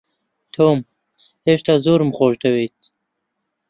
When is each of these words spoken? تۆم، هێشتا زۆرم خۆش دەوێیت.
تۆم، 0.53 0.79
هێشتا 1.45 1.73
زۆرم 1.85 2.11
خۆش 2.17 2.35
دەوێیت. 2.43 2.79